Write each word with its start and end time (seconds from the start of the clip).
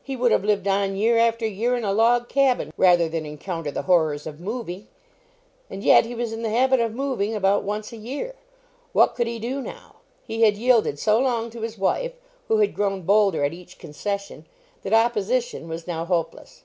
He 0.00 0.14
would 0.14 0.30
have 0.30 0.44
lived 0.44 0.68
on, 0.68 0.94
year 0.94 1.18
after 1.18 1.44
year, 1.44 1.74
in 1.74 1.82
a 1.84 1.90
log 1.92 2.28
cabin, 2.28 2.72
rather 2.76 3.08
than 3.08 3.26
encounter 3.26 3.72
the 3.72 3.82
horrors 3.82 4.28
of 4.28 4.38
moving; 4.38 4.86
and 5.68 5.82
yet 5.82 6.04
he 6.04 6.14
was 6.14 6.32
in 6.32 6.42
the 6.42 6.50
habit 6.50 6.78
of 6.78 6.94
moving 6.94 7.34
about 7.34 7.64
once 7.64 7.90
a 7.92 7.96
year. 7.96 8.36
What 8.92 9.16
could 9.16 9.26
he 9.26 9.40
do 9.40 9.60
now? 9.60 9.96
He 10.22 10.42
had 10.42 10.56
yielded 10.56 11.00
so 11.00 11.18
long 11.18 11.50
to 11.50 11.62
his 11.62 11.76
wife, 11.78 12.12
who 12.46 12.58
had 12.58 12.76
grown 12.76 13.02
bolder 13.02 13.42
at 13.42 13.52
each 13.52 13.76
concession, 13.80 14.46
that 14.84 14.92
opposition 14.92 15.66
was 15.68 15.88
now 15.88 16.04
hopeless. 16.04 16.62